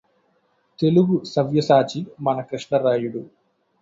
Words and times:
తెలుగుసవ్యసాచి 0.79 1.99
మన 2.21 2.37
కృష్ణరాయుడు 2.49 3.23